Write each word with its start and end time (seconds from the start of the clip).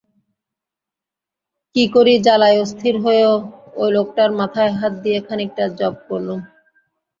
কি 1.75 1.83
করি, 1.95 2.13
জ্বালায় 2.25 2.57
অস্থির 2.63 2.95
হয়েও 3.05 3.33
ঐ 3.75 3.85
লোকটার 3.95 4.29
মাথায় 4.39 4.73
হাত 4.79 4.93
দিয়ে 5.03 5.19
খানিকটা 5.27 5.65
জপ 5.79 5.95
করলুম। 6.07 6.39